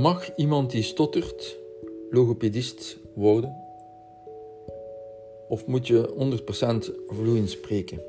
[0.00, 1.58] Mag iemand die stottert
[2.10, 3.56] logopedist worden?
[5.48, 6.14] Of moet je
[6.88, 8.00] 100% vloeiend spreken?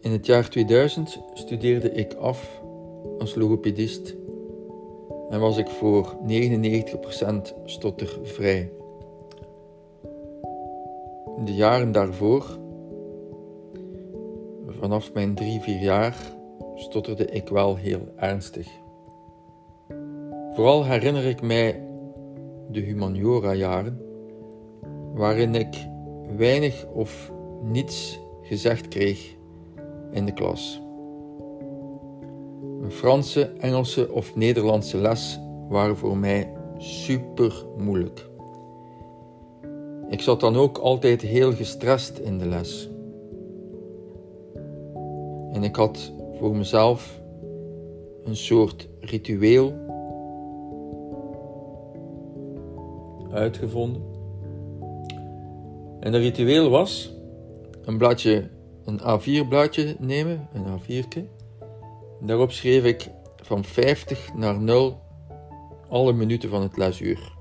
[0.00, 2.60] In het jaar 2000 studeerde ik af
[3.18, 4.14] als logopedist
[5.30, 8.70] en was ik voor 99% stottervrij.
[11.44, 12.58] De jaren daarvoor,
[14.80, 16.16] vanaf mijn 3-4 jaar,
[16.74, 18.68] stotterde ik wel heel ernstig.
[20.54, 21.82] Vooral herinner ik mij
[22.70, 24.00] de humaniora-jaren,
[25.14, 25.88] waarin ik
[26.36, 27.32] weinig of
[27.62, 29.36] niets gezegd kreeg
[30.10, 30.80] in de klas.
[32.82, 38.26] Een Franse, Engelse of Nederlandse les waren voor mij super moeilijk.
[40.08, 42.88] Ik zat dan ook altijd heel gestrest in de les.
[45.58, 47.20] En ik had voor mezelf
[48.24, 49.72] een soort ritueel
[53.30, 54.02] uitgevonden.
[56.00, 57.14] En dat ritueel was
[57.84, 58.50] een bladje,
[58.84, 61.22] een A4 blaadje nemen, een A4'tje.
[62.20, 65.00] Daarop schreef ik van 50 naar 0
[65.88, 67.32] alle minuten van het lesuur.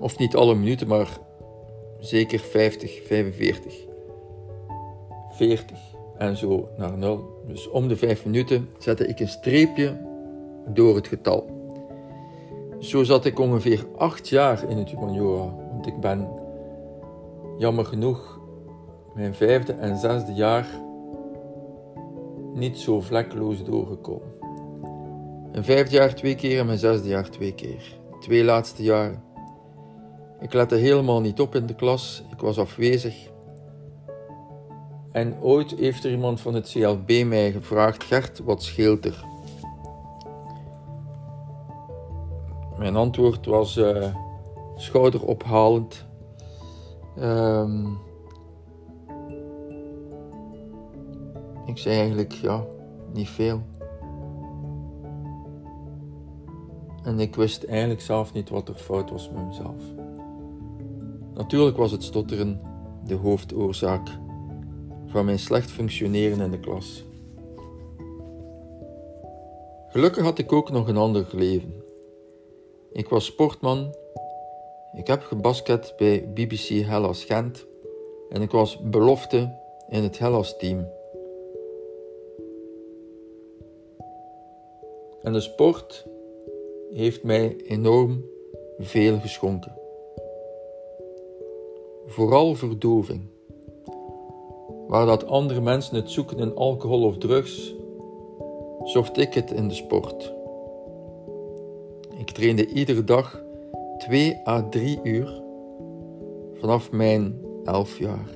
[0.00, 1.18] Of niet alle minuten, maar
[1.98, 3.74] zeker 50, 45,
[5.30, 7.42] 40 en zo naar 0.
[7.46, 10.00] Dus om de 5 minuten zette ik een streepje
[10.68, 11.46] door het getal.
[12.78, 16.28] Zo zat ik ongeveer 8 jaar in het humaniora, want ik ben
[17.58, 18.40] jammer genoeg
[19.14, 20.66] mijn vijfde en zesde jaar
[22.54, 24.32] niet zo vlekkeloos doorgekomen.
[25.52, 27.98] Mijn vijfde jaar twee keer en mijn zesde jaar twee keer.
[28.20, 29.22] Twee laatste jaren.
[30.40, 33.32] Ik lette helemaal niet op in de klas, ik was afwezig.
[35.14, 39.24] En ooit heeft er iemand van het CLB mij gevraagd: Gert, wat scheelt er?
[42.78, 44.14] Mijn antwoord was uh,
[44.76, 46.04] schouderophalend.
[47.18, 47.98] Um,
[51.66, 52.64] ik zei eigenlijk, ja,
[53.12, 53.62] niet veel.
[57.02, 59.82] En ik wist eigenlijk zelf niet wat er fout was met mezelf.
[61.34, 62.60] Natuurlijk was het stotteren
[63.04, 64.22] de hoofdoorzaak
[65.14, 67.04] van mijn slecht functioneren in de klas.
[69.88, 71.84] Gelukkig had ik ook nog een ander leven.
[72.92, 73.94] Ik was sportman.
[74.96, 77.66] Ik heb gebasket bij BBC Hellas Gent
[78.28, 79.56] en ik was belofte
[79.88, 80.88] in het Hellas team.
[85.22, 86.06] En de sport
[86.90, 88.24] heeft mij enorm
[88.78, 89.78] veel geschonken.
[92.06, 93.33] Vooral verdoving.
[94.94, 97.74] Waar dat andere mensen het zoeken in alcohol of drugs,
[98.84, 100.34] zocht ik het in de sport.
[102.18, 103.44] Ik trainde iedere dag
[103.98, 105.42] 2 à 3 uur
[106.54, 108.28] vanaf mijn 11 jaar.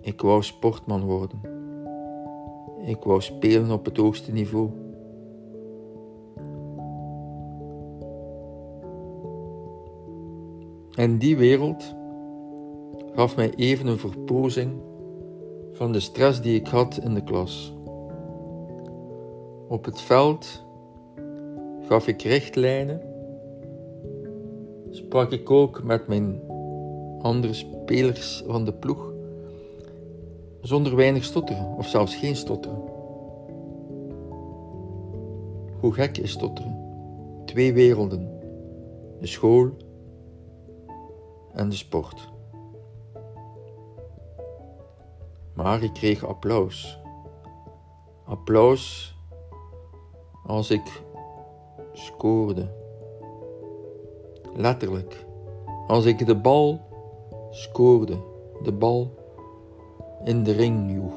[0.00, 1.40] Ik wou sportman worden.
[2.84, 4.70] Ik wou spelen op het hoogste niveau.
[10.94, 11.96] En die wereld
[13.18, 14.72] gaf mij even een verpozing
[15.72, 17.74] van de stress die ik had in de klas.
[19.68, 20.64] Op het veld
[21.80, 23.00] gaf ik richtlijnen,
[24.90, 26.40] sprak ik ook met mijn
[27.18, 29.12] andere spelers van de ploeg,
[30.60, 32.82] zonder weinig stotteren of zelfs geen stotteren.
[35.80, 36.76] Hoe gek is stotteren?
[37.44, 38.30] Twee werelden,
[39.20, 39.70] de school
[41.52, 42.36] en de sport.
[45.58, 46.98] Maar ik kreeg applaus.
[48.24, 49.14] Applaus
[50.46, 51.02] als ik
[51.92, 52.70] scoorde.
[54.54, 55.26] Letterlijk.
[55.86, 56.80] Als ik de bal
[57.50, 58.16] scoorde,
[58.62, 59.10] de bal
[60.24, 61.14] in de ring joeg.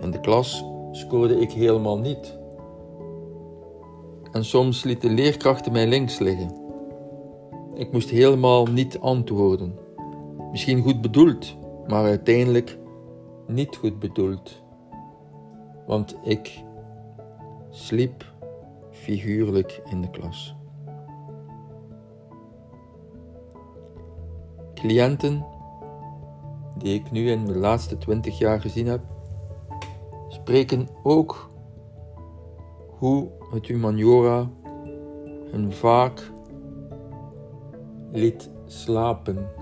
[0.00, 2.38] In de klas scoorde ik helemaal niet.
[4.32, 6.50] En soms lieten leerkrachten mij links liggen.
[7.74, 9.85] Ik moest helemaal niet antwoorden.
[10.56, 11.56] Misschien goed bedoeld,
[11.86, 12.78] maar uiteindelijk
[13.46, 14.62] niet goed bedoeld.
[15.86, 16.62] Want ik
[17.70, 18.34] sliep
[18.90, 20.56] figuurlijk in de klas.
[24.74, 25.46] Cliënten
[26.78, 29.00] die ik nu in de laatste twintig jaar gezien heb,
[30.28, 31.50] spreken ook
[32.98, 34.50] hoe het humaniora
[35.50, 36.32] hen vaak
[38.12, 39.55] liet slapen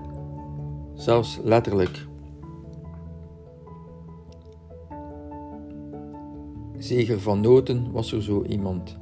[0.95, 2.05] zelfs letterlijk.
[6.77, 8.97] Zeger van Noten was er zo iemand,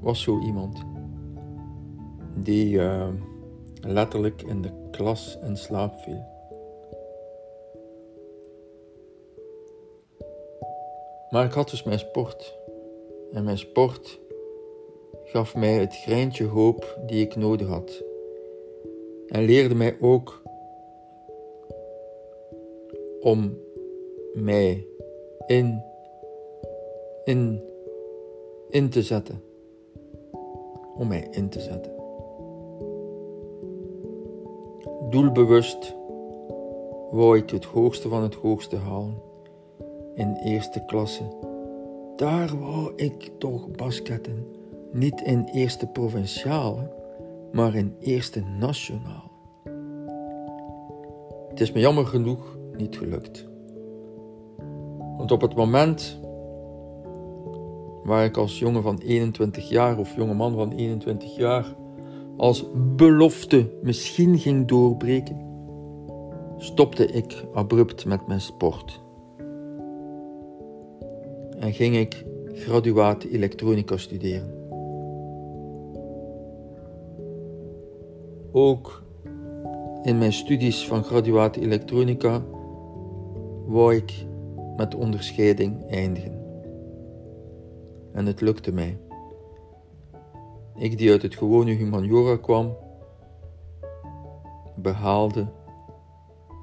[0.00, 0.84] was zo iemand,
[2.34, 3.08] die uh,
[3.80, 6.34] letterlijk in de klas in slaap viel.
[11.30, 12.54] Maar ik had dus mijn sport.
[13.32, 14.20] En mijn sport
[15.24, 18.04] gaf mij het greintje hoop die ik nodig had.
[19.26, 20.42] En leerde mij ook
[23.26, 23.58] om
[24.34, 24.86] mij
[25.46, 25.82] in,
[27.24, 27.62] in,
[28.68, 29.42] in te zetten.
[30.96, 31.92] Om mij in te zetten.
[35.10, 35.94] Doelbewust
[37.10, 39.22] wou ik het hoogste van het hoogste halen
[40.14, 41.22] in eerste klasse.
[42.16, 44.46] Daar wou ik toch basketten.
[44.92, 46.90] Niet in eerste provinciale,
[47.52, 49.30] maar in eerste nationaal.
[51.48, 53.48] Het is me jammer genoeg niet gelukt.
[55.16, 56.20] Want op het moment
[58.04, 61.74] waar ik als jongen van 21 jaar of jonge man van 21 jaar
[62.36, 62.64] als
[62.96, 65.36] belofte misschien ging doorbreken,
[66.56, 69.00] stopte ik abrupt met mijn sport
[71.58, 74.54] en ging ik graduaat elektronica studeren.
[78.52, 79.02] Ook
[80.02, 82.42] in mijn studies van graduaat elektronica
[83.66, 84.26] wou ik
[84.76, 86.44] met onderscheiding eindigen.
[88.12, 88.98] En het lukte mij.
[90.74, 92.76] Ik die uit het gewone humaniora kwam,
[94.74, 95.46] behaalde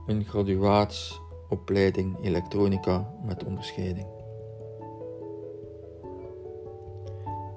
[0.06, 4.08] een graduaatsopleiding elektronica met onderscheiding.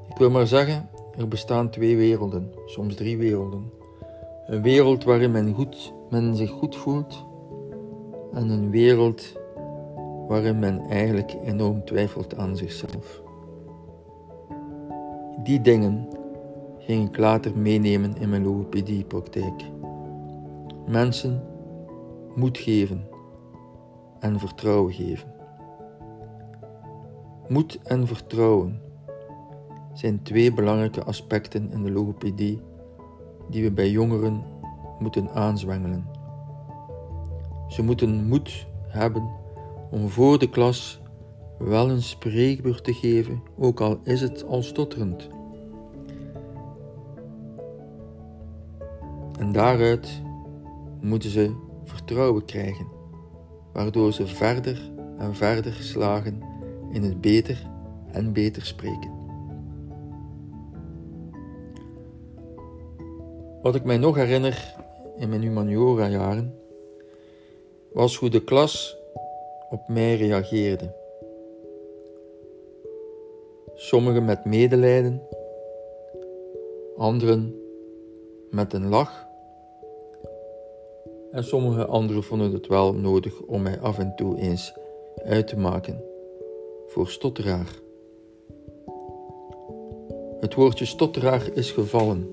[0.08, 3.72] Ik wil maar zeggen, er bestaan twee werelden, soms drie werelden.
[4.46, 7.24] Een wereld waarin men, goed, men zich goed voelt
[8.36, 9.32] en een wereld
[10.28, 13.22] waarin men eigenlijk enorm twijfelt aan zichzelf.
[15.42, 16.08] Die dingen
[16.78, 19.62] ging ik later meenemen in mijn logopediepraktijk.
[20.86, 21.42] Mensen
[22.34, 23.08] moed geven
[24.20, 25.34] en vertrouwen geven.
[27.48, 28.80] Moed en vertrouwen
[29.92, 32.60] zijn twee belangrijke aspecten in de logopedie
[33.50, 34.44] die we bij jongeren
[34.98, 36.15] moeten aanzwengelen.
[37.68, 39.30] Ze moeten moed hebben
[39.90, 41.00] om voor de klas
[41.58, 45.28] wel een spreekbeurt te geven, ook al is het al stotterend.
[49.38, 50.22] En daaruit
[51.00, 51.54] moeten ze
[51.84, 52.86] vertrouwen krijgen,
[53.72, 56.40] waardoor ze verder en verder slagen
[56.92, 57.70] in het beter
[58.12, 59.14] en beter spreken.
[63.62, 64.74] Wat ik mij nog herinner
[65.16, 66.54] in mijn humaniora-jaren
[67.96, 68.96] was hoe de klas
[69.70, 70.94] op mij reageerde.
[73.74, 75.22] Sommigen met medelijden,
[76.96, 77.60] anderen
[78.50, 79.26] met een lach
[81.30, 84.74] en sommige anderen vonden het wel nodig om mij af en toe eens
[85.24, 86.04] uit te maken
[86.86, 87.80] voor stotteraar.
[90.40, 92.30] Het woordje stotteraar is gevallen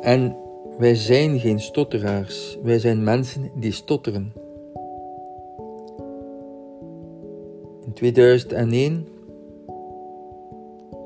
[0.00, 0.36] en
[0.78, 4.32] wij zijn geen stotteraars, wij zijn mensen die stotteren.
[7.84, 9.08] In 2001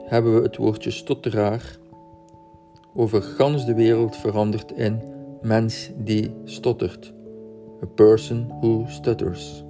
[0.05, 1.79] hebben we het woordje stotteraar
[2.95, 5.00] over gans de wereld veranderd in
[5.43, 7.12] mens die stottert.
[7.83, 9.64] A person who stutters.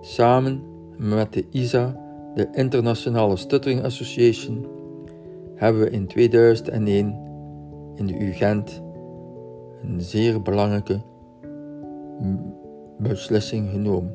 [0.00, 0.62] Samen
[0.96, 2.00] met de ISA,
[2.34, 4.66] de Internationale Stuttering Association,
[5.54, 7.25] hebben we in 2001
[7.96, 8.82] in de UGent
[9.82, 11.00] een zeer belangrijke
[12.98, 14.14] beslissing genomen.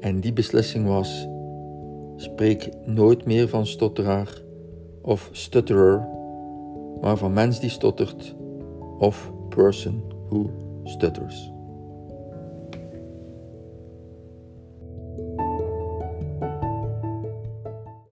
[0.00, 1.28] En die beslissing was:
[2.16, 4.42] spreek nooit meer van stotteraar
[5.02, 6.08] of stutterer,
[7.00, 8.34] maar van mens die stottert
[8.98, 10.50] of person who
[10.84, 11.52] stutters.